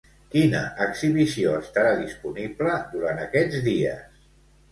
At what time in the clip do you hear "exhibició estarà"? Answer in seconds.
0.85-1.91